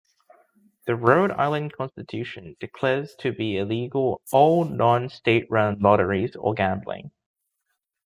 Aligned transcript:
The 0.87 0.95
Rhode 0.95 1.29
Island 1.29 1.73
Constitution 1.73 2.57
declares 2.59 3.13
to 3.19 3.31
be 3.31 3.57
illegal 3.57 4.19
all 4.31 4.65
non-state-run 4.65 5.77
lotteries 5.77 6.35
or 6.35 6.55
gambling. 6.55 7.11